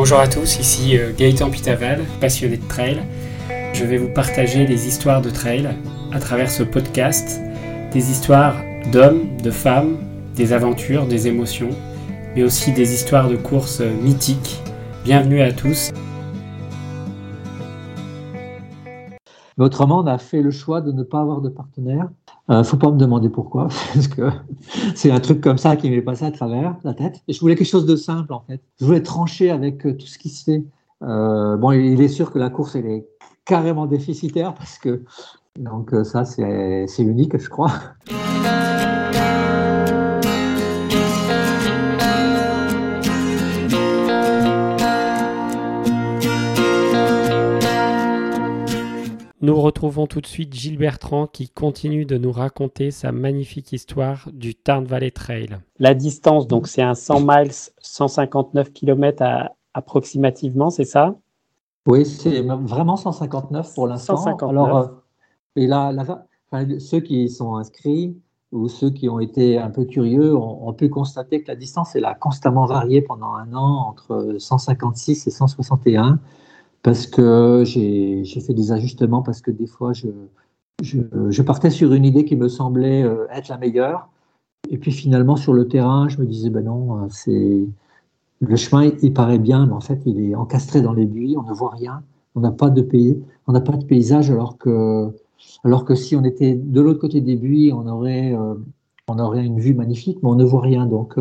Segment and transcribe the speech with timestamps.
[0.00, 3.02] Bonjour à tous, ici euh, Gaëtan Pitaval, passionné de trail.
[3.72, 5.68] Je vais vous partager les histoires de trail
[6.12, 7.40] à travers ce podcast,
[7.90, 8.54] des histoires
[8.92, 9.98] d'hommes, de femmes,
[10.36, 11.70] des aventures, des émotions,
[12.36, 14.62] mais aussi des histoires de courses mythiques.
[15.02, 15.90] Bienvenue à tous.
[19.58, 22.08] Autrement, on a fait le choix de ne pas avoir de partenaire.
[22.50, 24.30] Euh, faut pas me demander pourquoi, parce que
[24.94, 27.22] c'est un truc comme ça qui m'est passé à travers la tête.
[27.28, 28.60] Et je voulais quelque chose de simple, en fait.
[28.80, 30.64] Je voulais trancher avec euh, tout ce qui se fait.
[31.02, 33.06] Euh, bon, il est sûr que la course, elle est
[33.44, 35.02] carrément déficitaire, parce que
[35.58, 37.72] donc euh, ça, c'est unique, je crois.
[49.48, 54.28] Nous retrouvons tout de suite Gilles Bertrand qui continue de nous raconter sa magnifique histoire
[54.30, 55.56] du Tarn Valley Trail.
[55.78, 61.16] La distance, donc c'est un 100 miles, 159 km approximativement, c'est ça?
[61.86, 64.18] Oui, c'est vraiment 159 pour l'instant.
[64.18, 64.50] 159.
[64.50, 64.86] Alors, euh,
[65.56, 68.20] et là, là enfin, ceux qui sont inscrits
[68.52, 71.96] ou ceux qui ont été un peu curieux ont, ont, pu constater que la distance
[71.96, 76.20] elle a constamment varié pendant un an entre 156 et 161
[76.82, 82.24] parce que j'ai fait des ajustements parce que des fois je, partais sur une idée
[82.24, 84.08] qui me semblait euh, être la meilleure.
[84.70, 87.66] Et puis finalement sur le terrain je me disais ben non euh, c'est
[88.40, 91.42] le chemin il paraît bien mais en fait il est encastré dans les buis on
[91.42, 92.02] ne voit rien
[92.34, 95.10] on n'a pas de pays pas de paysage alors que
[95.64, 98.54] alors que si on était de l'autre côté des buis on aurait euh,
[99.08, 100.86] on aurait une vue magnifique mais on ne voit rien.
[100.86, 101.18] Donc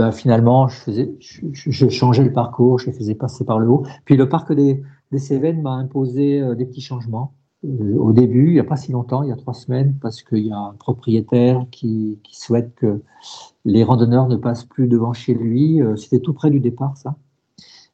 [0.00, 3.82] ben, finalement, je, faisais, je, changeais le parcours, je les faisais passer par le haut.
[4.06, 4.82] Puis le parc des,
[5.18, 7.34] Cévennes m'a imposé euh, des petits changements.
[7.66, 10.22] Euh, au début, il n'y a pas si longtemps, il y a trois semaines, parce
[10.22, 13.02] qu'il y a un propriétaire qui, souhaite que
[13.66, 15.82] les randonneurs ne passent plus devant chez lui.
[15.82, 17.16] Euh, C'était tout près du départ, ça.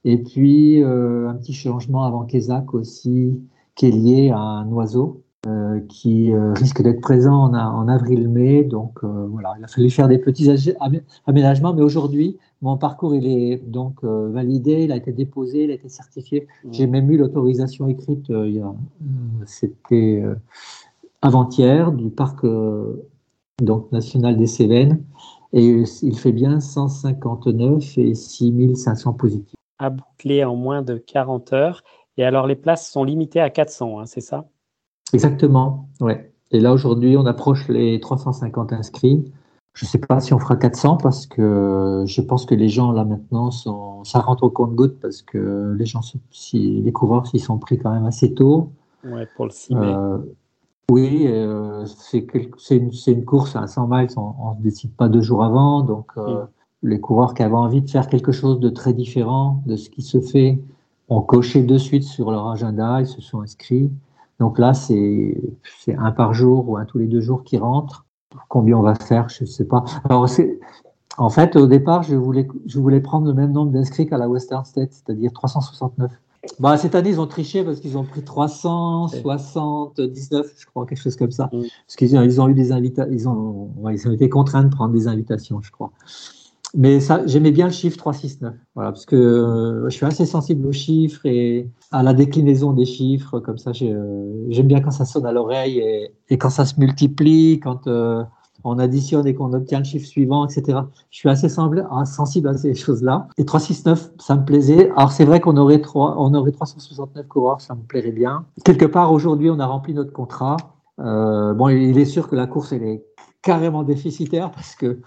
[0.04, 3.40] Et puis, un petit changement avant Kézac aussi,
[3.74, 5.24] qui est lié à un oiseau
[5.88, 8.64] qui euh, risque d'être présent en, en avril-mai.
[8.64, 10.48] Donc euh, voilà, il a fallu faire des petits
[11.26, 15.70] aménagements, mais aujourd'hui, mon parcours il est donc euh, validé, il a été déposé, il
[15.70, 16.46] a été certifié.
[16.64, 16.68] Mmh.
[16.72, 18.62] J'ai même eu l'autorisation écrite, euh,
[19.46, 20.22] c'était
[21.22, 22.44] avant-hier, du parc
[23.62, 25.02] donc, national des Cévennes,
[25.52, 29.54] et il fait bien 159 et 6500 positifs.
[29.78, 31.82] À boucler en moins de 40 heures.
[32.18, 34.46] Et alors, les places sont limitées à 400, hein, c'est ça?
[35.12, 36.32] Exactement, ouais.
[36.52, 39.32] Et là, aujourd'hui, on approche les 350 inscrits.
[39.74, 42.92] Je ne sais pas si on fera 400 parce que je pense que les gens,
[42.92, 46.00] là, maintenant, sont, ça rentre au compte-goutte parce que les gens,
[46.30, 48.70] si, les coureurs s'y sont pris quand même assez tôt.
[49.04, 49.86] Ouais, pour le 6 mai.
[49.86, 50.18] Euh,
[50.90, 52.26] oui, euh, c'est
[52.70, 55.82] une, une, course à 100 miles, on ne se décide pas deux jours avant.
[55.82, 56.48] Donc, euh, mm.
[56.84, 60.02] les coureurs qui avaient envie de faire quelque chose de très différent de ce qui
[60.02, 60.58] se fait
[61.08, 63.90] ont coché de suite sur leur agenda, ils se sont inscrits.
[64.38, 65.34] Donc là, c'est
[65.96, 68.04] un par jour ou un tous les deux jours qui rentre.
[68.48, 69.84] Combien on va faire, je ne sais pas.
[70.04, 70.28] Alors,
[71.18, 74.28] en fait, au départ, je voulais, je voulais prendre le même nombre d'inscrits qu'à la
[74.28, 76.10] Western State, c'est-à-dire 369.
[76.60, 81.16] Bon, cette année, ils ont triché parce qu'ils ont pris 379, je crois, quelque chose
[81.16, 81.46] comme ça.
[81.46, 81.62] Mm.
[81.86, 84.68] Parce qu'ils ont, ils ont eu des invitations, ils ont, ils ont été contraints de
[84.68, 85.90] prendre des invitations, je crois
[86.76, 90.66] mais ça, j'aimais bien le chiffre 369, voilà, parce que euh, je suis assez sensible
[90.66, 95.06] aux chiffres et à la déclinaison des chiffres, comme ça, euh, j'aime bien quand ça
[95.06, 95.82] sonne à l'oreille
[96.28, 98.22] et, quand ça se multiplie, quand euh,
[98.62, 100.80] on additionne et qu'on obtient le chiffre suivant, etc.
[101.10, 101.48] Je suis assez
[101.90, 103.26] ah, sensible à ces choses-là.
[103.38, 104.90] Et 369, ça me plaisait.
[104.96, 108.44] Alors c'est vrai qu'on aurait, 3, on aurait 369 coureurs, ça me plairait bien.
[108.64, 110.58] Quelque part, aujourd'hui, on a rempli notre contrat.
[110.98, 113.02] Bon, il est sûr que la course, elle est
[113.46, 114.98] carrément déficitaire parce que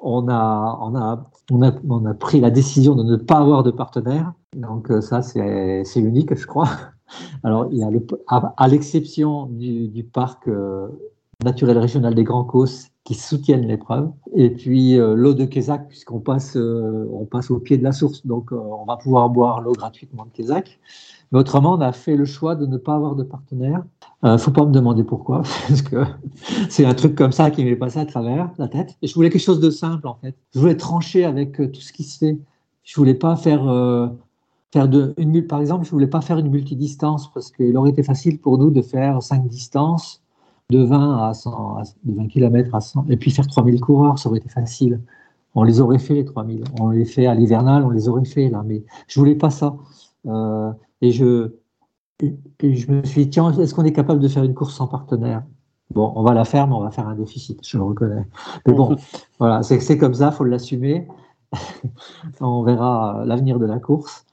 [0.00, 3.62] on a, on, a, on, a, on a pris la décision de ne pas avoir
[3.62, 4.32] de partenaire.
[4.56, 6.68] Donc euh, ça, c'est unique, je crois.
[7.44, 7.90] Alors, il y a
[8.28, 10.88] à, l'exception du, parc euh,
[11.44, 16.20] naturel régional des Grands Causses qui soutiennent l'épreuve, et puis euh, l'eau de Kézac, puisqu'on
[16.20, 16.56] passe,
[17.30, 20.78] passe au pied de la source, donc on va pouvoir boire l'eau gratuitement de Kézac.
[21.32, 23.84] Mais autrement, on a fait le choix de ne pas avoir de partenaire.
[24.24, 26.04] Euh, faut pas me demander pourquoi, parce que
[26.68, 28.96] c'est un truc comme ça qui m'est passé à travers la tête.
[29.02, 30.34] Je voulais quelque chose de simple, en fait.
[30.54, 32.38] Je voulais trancher avec euh, tout ce qui se fait.
[32.82, 34.08] Je voulais pas faire, euh,
[34.72, 35.14] faire de,
[35.48, 38.70] par exemple, je voulais pas faire une multidistance, parce qu'il aurait été facile pour nous
[38.70, 40.22] de faire cinq distances,
[40.70, 44.18] de 20 à 100, à, de 20 km à 100, et puis faire 3000 coureurs,
[44.18, 45.00] ça aurait été facile.
[45.54, 46.64] On les aurait fait, les 3000.
[46.80, 49.76] On les fait à l'hivernal, on les aurait fait, là, mais je voulais pas ça.
[50.26, 51.52] Euh, et je,
[52.20, 55.44] je me suis dit, tiens, est-ce qu'on est capable de faire une course sans partenaire?
[55.92, 58.26] Bon, on va la faire, mais on va faire un déficit, je le reconnais.
[58.66, 58.96] Mais bon,
[59.38, 61.08] voilà, c'est comme ça, faut l'assumer.
[62.40, 64.24] on verra l'avenir de la course.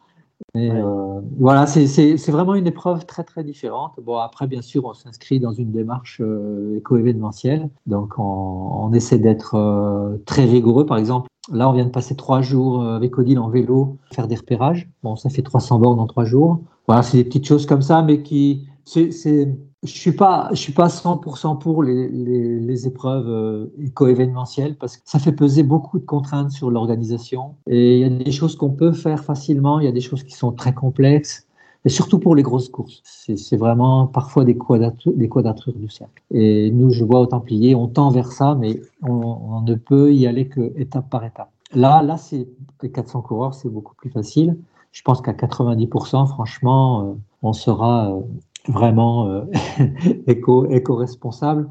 [0.57, 3.93] Euh, voilà, c'est vraiment une épreuve très très différente.
[4.01, 7.69] Bon, après, bien sûr, on s'inscrit dans une démarche euh, éco-événementielle.
[7.85, 10.85] Donc, on, on essaie d'être euh, très rigoureux.
[10.85, 14.35] Par exemple, là, on vient de passer trois jours avec Odile en vélo, faire des
[14.35, 14.89] repérages.
[15.03, 16.59] Bon, ça fait 300 bornes en trois jours.
[16.87, 20.73] Voilà, c'est des petites choses comme ça, mais qui, c'est je suis pas, je suis
[20.73, 26.05] pas 100% pour les, les, épreuves euh, éco-événementielles parce que ça fait peser beaucoup de
[26.05, 27.55] contraintes sur l'organisation.
[27.67, 30.23] Et il y a des choses qu'on peut faire facilement, il y a des choses
[30.23, 31.43] qui sont très complexes.
[31.85, 33.01] Et surtout pour les grosses courses.
[33.03, 36.21] C'est vraiment parfois des quadratures, des quadratures du cercle.
[36.31, 40.13] Et nous, je vois au Templier, on tend vers ça, mais on, on ne peut
[40.13, 41.49] y aller que étape par étape.
[41.73, 42.47] Là, là, c'est
[42.81, 44.57] les 400 coureurs, c'est beaucoup plus facile.
[44.91, 47.13] Je pense qu'à 90%, franchement, euh,
[47.43, 48.21] on sera euh,
[48.67, 49.41] vraiment euh,
[50.27, 51.69] éco, éco-responsable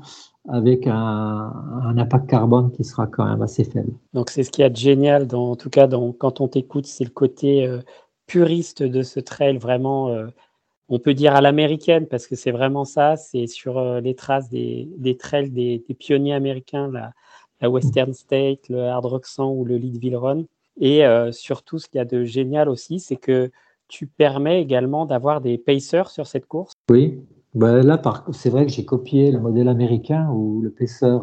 [0.48, 1.52] avec un,
[1.96, 3.93] impact carbone qui sera quand même assez faible.
[4.12, 5.88] Donc c'est ce qui est génial, dans, en tout cas
[6.19, 7.81] quand on t'écoute, c'est le côté euh,
[8.26, 10.28] puriste de ce trail, vraiment, euh,
[10.88, 14.88] on peut dire à l'américaine, parce que c'est vraiment ça, c'est sur les traces des,
[14.98, 17.12] des trails des, des, pionniers américains, la,
[17.60, 20.44] la, Western State, le Hard Rock 100 ou le Leadville Run.
[20.78, 21.02] Et
[21.32, 23.50] surtout, ce qu'il y a de génial aussi, c'est que
[23.88, 27.18] tu permets également d'avoir des pacers sur cette course Oui,
[27.54, 28.00] ben là,
[28.30, 31.18] c'est vrai que j'ai copié le modèle américain où le pacer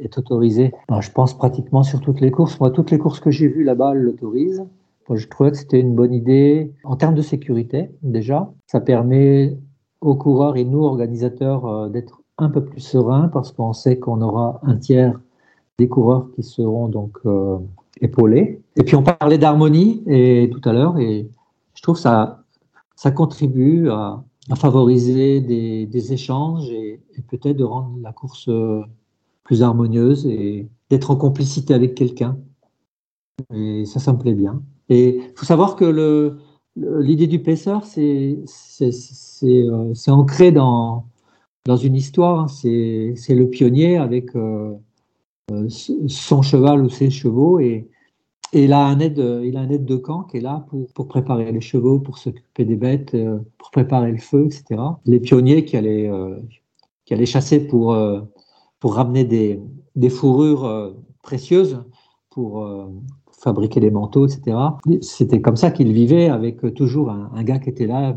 [0.00, 0.72] est, autorisé.
[0.88, 2.58] Ben, je pense pratiquement sur toutes les courses.
[2.58, 4.64] Moi, toutes les courses que j'ai vues là-bas l'autorisent.
[5.08, 8.50] je trouvais que c'était une bonne idée en termes de sécurité, déjà.
[8.66, 9.56] Ça permet
[10.00, 14.20] aux coureurs et nous, organisateurs, euh, d'être un peu plus sereins parce qu'on sait qu'on
[14.20, 15.20] aura un tiers
[15.78, 17.58] des coureurs qui seront donc euh,
[18.00, 18.62] épaulés.
[18.74, 21.28] Et puis, on parlait d'harmonie et tout à l'heure et
[21.74, 22.42] je trouve que ça,
[22.96, 24.24] ça contribue à,
[24.56, 28.82] favoriser des, échanges et, peut-être de rendre la course euh,
[29.42, 32.38] plus harmonieuse et d'être en complicité avec quelqu'un.
[33.52, 34.62] Et ça, ça me plaît bien.
[34.88, 36.36] Et il faut savoir que
[36.76, 41.06] l'idée du pacer, c'est, c'est, euh, ancré dans,
[41.64, 42.40] dans une histoire.
[42.40, 42.48] Hein.
[42.48, 44.74] C'est, le pionnier avec euh,
[46.08, 47.60] son cheval ou ses chevaux.
[47.60, 47.88] Et,
[48.54, 50.64] et il a un aide, il a un aide de camp qui est là
[50.94, 54.80] pour, préparer les chevaux, pour s'occuper des bêtes, euh, pour préparer le feu, etc.
[55.06, 56.38] Les pionniers qui allaient, euh,
[57.04, 58.20] qui allaient chasser pour, euh,
[58.78, 59.60] pour ramener des,
[59.96, 61.80] des fourrures précieuses
[62.30, 62.68] pour
[63.30, 64.56] fabriquer des manteaux, etc.
[65.00, 68.14] C'était comme ça qu'il vivait avec toujours un, gars qui était là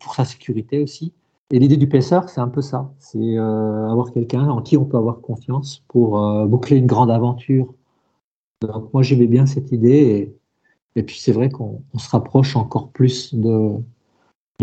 [0.00, 1.12] pour sa sécurité aussi.
[1.50, 2.92] Et l'idée du paisseur, c'est un peu ça.
[2.98, 7.72] C'est avoir quelqu'un en qui on peut avoir confiance pour boucler une grande aventure
[8.92, 10.34] moi j'aimais bien cette idée
[10.96, 13.76] et, puis c'est vrai qu'on se rapproche encore plus de,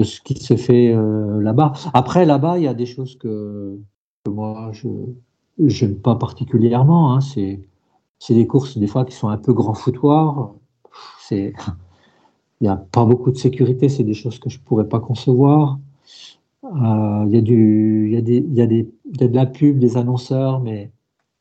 [0.04, 1.72] ce qui se fait euh, là-bas.
[1.94, 3.80] Après là-bas il y a des choses que,
[4.28, 7.14] moi je n'aime pas particulièrement.
[7.14, 7.22] Hein.
[7.22, 10.54] C'est des courses des fois qui sont un peu grand foutoir.
[11.32, 11.54] Il
[12.62, 15.80] n'y a pas beaucoup de sécurité, c'est des choses que je ne pourrais pas concevoir.
[16.64, 17.42] Il y a
[19.28, 20.92] de la pub, des annonceurs, mais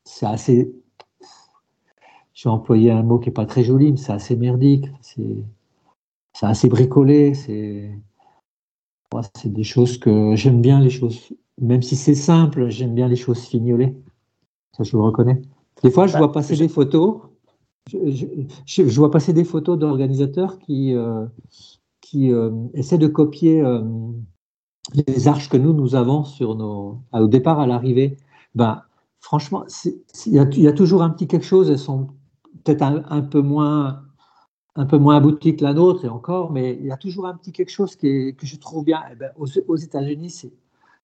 [0.04, 0.72] c'est assez
[2.34, 5.44] j'ai employé un mot qui n'est pas très joli, mais c'est assez merdique, c'est
[6.42, 7.90] assez bricolé, c'est
[9.44, 13.40] des choses que j'aime bien, les choses, même si c'est simple, j'aime bien les choses
[13.40, 13.94] fignolées.
[14.76, 15.40] Ça, je le reconnais.
[15.84, 17.20] Des fois, je bah, vois passer des photos,
[17.92, 21.26] je, vois passer des photos d'organisateurs qui, euh,
[22.00, 23.82] qui euh, essaient de copier euh,
[25.06, 28.16] les arches que nous, nous avons sur nos, au départ, à l'arrivée.
[28.56, 28.82] Ben,
[29.20, 29.64] franchement,
[30.26, 32.08] il y, y, a toujours un petit quelque chose, elles sont
[32.64, 34.02] peut-être un, peu moins
[34.76, 37.34] un peu moins abouti que la nôtre et encore, mais il y a toujours un
[37.34, 39.00] petit quelque chose qui est, que je trouve bien.
[39.12, 40.50] Eh ben, aux, États-Unis,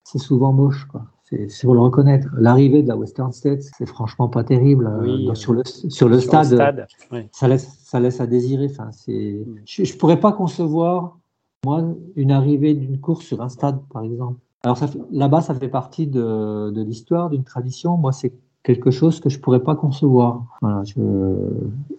[0.02, 1.04] c'est souvent moche, quoi.
[1.24, 2.26] C'est faut le reconnaître.
[2.36, 4.88] L'arrivée de la Western States, c'est franchement pas terrible.
[4.88, 6.86] Euh, sur le sur le stade,
[7.30, 8.66] ça laisse ça laisse à désirer.
[8.68, 9.60] Enfin, c'est mm.
[9.64, 11.18] je, je pourrais pas concevoir
[11.64, 11.84] moi
[12.16, 14.40] une arrivée d'une course sur un stade, par exemple.
[14.62, 14.78] Alors
[15.10, 17.96] là-bas, ça fait partie de, de l'histoire, d'une tradition.
[17.96, 20.44] Moi, c'est quelque chose que je pourrais pas concevoir.
[20.60, 21.00] Voilà, je...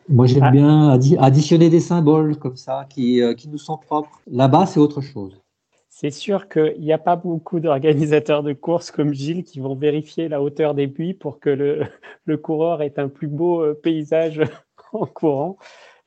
[0.10, 0.52] Moi, j'aime ah.
[0.52, 4.22] bien additionner des symboles comme ça qui, euh, qui nous sont propres.
[4.30, 5.40] Là-bas, c'est autre chose.
[5.90, 10.30] C'est sûr qu'il n'y a pas beaucoup d'organisateurs de courses comme Gilles qui vont vérifier
[10.30, 11.84] la hauteur des puits pour que le,
[12.26, 14.42] le coureur ait un plus beau euh, paysage
[14.94, 15.58] en courant.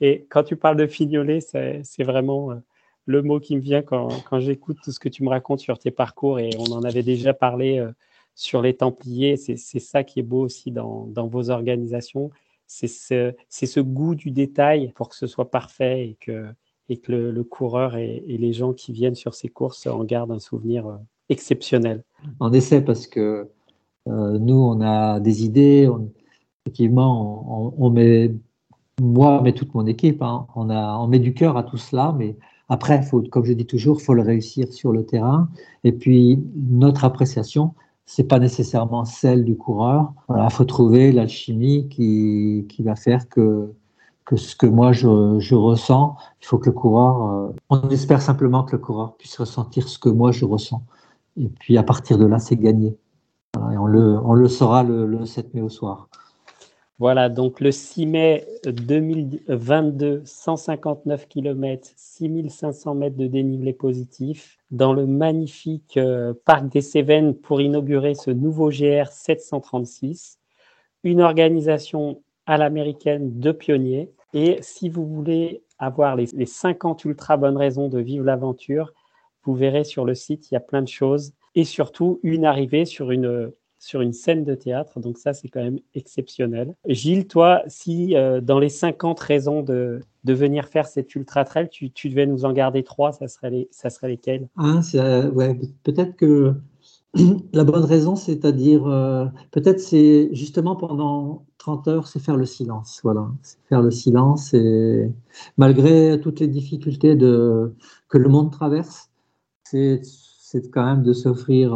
[0.00, 2.56] Et quand tu parles de fignoler, c'est vraiment euh,
[3.06, 5.78] le mot qui me vient quand, quand j'écoute tout ce que tu me racontes sur
[5.78, 6.38] tes parcours.
[6.38, 7.84] Et on en avait déjà parlé
[8.35, 9.37] sur les Templiers.
[9.37, 12.31] C'est ça qui est beau aussi dans, vos organisations.
[12.67, 16.47] C'est ce, goût du détail pour que ce soit parfait et que,
[16.88, 20.38] et que le, coureur et, les gens qui viennent sur ces courses en gardent un
[20.38, 20.97] souvenir euh,
[21.29, 22.03] exceptionnel.
[22.41, 23.49] En effet, parce que
[24.09, 25.88] euh, nous, on a des idées.
[26.64, 28.35] effectivement, on, met,
[29.00, 32.14] moi, mais toute mon équipe, hein, on, a, on met du cœur à tout cela,
[32.19, 32.37] mais
[32.69, 35.49] Après, faut, comme je dis toujours, il faut le réussir sur le terrain.
[35.85, 37.75] Et puis, notre appréciation,
[38.06, 40.12] c'est pas nécessairement celle du coureur.
[40.28, 43.73] Il faut trouver l'alchimie qui, qui va faire que,
[44.25, 48.23] que ce que moi je, je ressens, il faut que le coureur, euh, on espère
[48.23, 50.82] simplement que le coureur puisse ressentir ce que moi je ressens.
[51.37, 52.96] Et puis à partir de là, c'est gagné.
[53.56, 56.08] et on le, on le saura le, le 7 mai au soir.
[57.01, 65.05] Voilà, donc le 6 mai 2022, 159 km, 6500 mètres de dénivelé positif dans le
[65.05, 70.39] magnifique euh, parc des Cévennes pour inaugurer ce nouveau GR 736.
[71.03, 74.13] Une organisation à l'américaine de pionniers.
[74.33, 78.93] Et si vous voulez avoir les, les 50 ultra bonnes raisons de vivre l'aventure,
[79.43, 81.33] vous verrez sur le site, il y a plein de choses.
[81.57, 83.53] Et surtout, une arrivée sur une
[83.85, 84.99] sur une scène de théâtre.
[84.99, 86.75] Donc ça, c'est quand même exceptionnel.
[86.88, 91.69] Gilles, toi, si euh, dans les 50 raisons de, de venir faire cette ultra trail,
[91.71, 94.49] tu, tu, devais nous en garder trois, ça serait, les, ça serait lesquelles?
[94.57, 94.81] Ah,
[95.35, 96.55] ouais, Peut-être que
[97.53, 103.00] la bonne raison, c'est-à-dire, euh, peut-être c'est justement pendant 30 heures, c'est faire le silence.
[103.05, 103.29] Voilà,
[103.69, 105.12] faire le silence et
[105.59, 109.11] malgré toutes les difficultés que le monde traverse,
[109.64, 110.00] c'est
[110.71, 111.75] quand même de s'offrir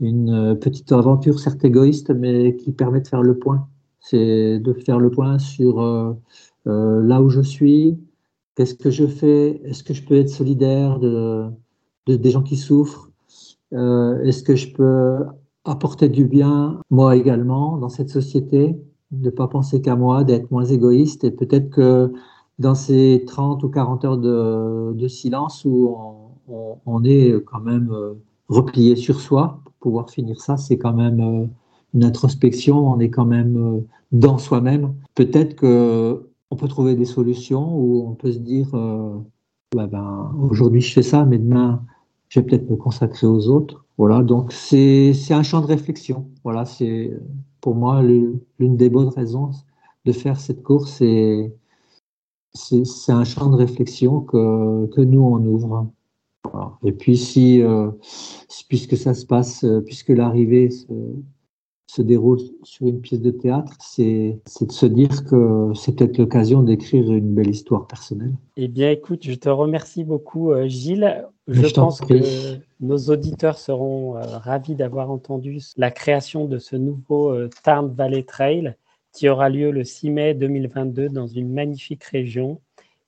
[0.00, 3.68] une euh, petite aventure certes égoïste, mais qui permet de faire le point.
[4.00, 6.12] C'est de faire le point sur euh,
[6.66, 7.98] euh, là où je suis,
[8.54, 11.46] qu'est-ce que je fais, est-ce que je peux être solidaire de,
[12.06, 13.10] de des gens qui souffrent,
[13.72, 15.16] est-ce que je peux
[15.64, 18.76] apporter du bien moi également dans cette société,
[19.10, 21.24] de ne pas penser qu'à moi, d'être moins égoïste.
[21.24, 22.12] Et peut-être que
[22.60, 25.96] dans ces 30 ou 40 heures de, silence où
[26.86, 27.92] on, est quand même
[28.48, 31.46] replié sur soi, pouvoir finir ça, c'est quand même euh,
[31.92, 33.80] une introspection, on est quand même euh,
[34.12, 34.94] dans soi-même.
[35.14, 39.14] Peut-être que on peut trouver des solutions où on peut se dire euh,
[39.76, 41.82] bah ben, aujourd'hui je fais ça, mais demain
[42.30, 43.84] je vais peut-être me consacrer aux autres.
[43.98, 46.30] Voilà, donc c'est un champ de réflexion.
[46.44, 47.12] Voilà, c'est
[47.60, 49.50] pour moi l'une des bonnes raisons
[50.06, 51.02] de faire cette course.
[52.54, 55.88] C'est un champ de réflexion que, que nous on ouvre.
[56.84, 57.90] Et puis si, euh,
[58.68, 64.40] puisque ça se passe, euh, puisque l'arrivée se, déroule sur une pièce de théâtre, c'est
[64.60, 68.34] de se dire que c'est peut-être l'occasion d'écrire une belle histoire personnelle.
[68.56, 71.24] Eh bien, écoute, je te remercie beaucoup, euh, Gilles.
[71.46, 72.14] Je, pense que
[72.80, 77.32] nos auditeurs seront ravis d'avoir entendu la création de ce nouveau
[77.62, 78.74] Tarn Valley Trail
[79.14, 82.60] qui aura lieu le 6 mai 2022 dans une magnifique région.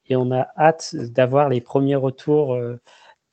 [0.09, 2.81] Et on a hâte d'avoir les premiers retours euh,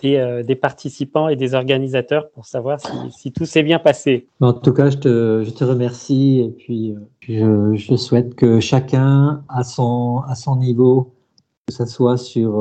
[0.04, 2.80] des, participants et des organisateurs pour savoir
[3.12, 4.28] si, tout s'est bien passé.
[4.42, 6.92] En tout cas, je te, je te remercie et puis
[7.30, 11.14] euh, je, je, souhaite que chacun à son, à son niveau,
[11.68, 12.52] que ce soit sur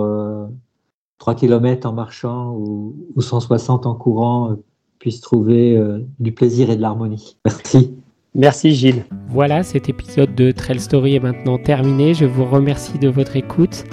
[1.18, 4.56] 3 euh, km en marchant ou, ou 160 en courant,
[4.98, 5.80] puisse trouver
[6.20, 7.36] du plaisir et de l'harmonie.
[7.44, 7.96] Merci.
[8.34, 9.04] Merci Gilles.
[9.28, 12.14] Voilà, cet épisode de Trail Story est maintenant terminé.
[12.14, 13.84] Je vous remercie de votre écoute.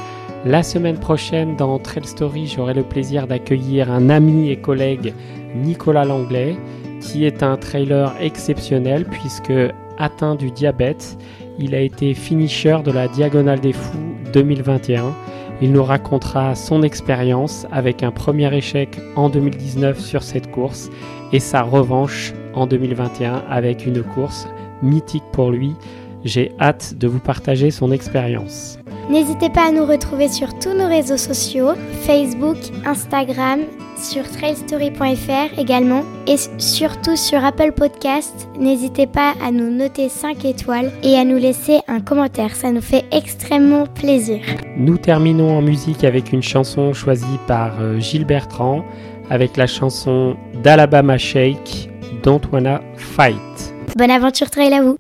[0.46, 5.13] La semaine prochaine, dans Trail Story, j'aurai le plaisir d'accueillir un ami et collègue,
[5.53, 6.55] Nicolas Langlais,
[7.01, 9.51] qui est un trailer exceptionnel puisque
[9.98, 11.17] atteint du diabète,
[11.60, 13.98] il a été finisher de la Diagonale des Fous
[14.31, 15.13] 2021.
[15.62, 20.89] Il nous racontera son expérience avec un premier échec en 2019 sur cette course
[21.34, 24.48] et sa revanche en 2021 avec une course
[24.81, 25.75] mythique pour lui.
[26.23, 28.77] J'ai hâte de vous partager son expérience.
[29.09, 31.71] N'hésitez pas à nous retrouver sur tous nos réseaux sociaux,
[32.05, 33.61] Facebook, Instagram,
[33.97, 38.47] sur trailstory.fr également et surtout sur Apple Podcast.
[38.59, 42.81] N'hésitez pas à nous noter 5 étoiles et à nous laisser un commentaire, ça nous
[42.81, 44.41] fait extrêmement plaisir.
[44.77, 48.85] Nous terminons en musique avec une chanson choisie par euh, Gilles Bertrand
[49.29, 51.89] avec la chanson d'Alabama Shake,
[52.23, 53.73] Don't Wanna Fight.
[53.97, 54.95] Bonne aventure trail à vous